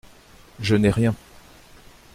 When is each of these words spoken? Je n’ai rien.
Je 0.59 0.73
n’ai 0.75 0.89
rien. 0.89 1.13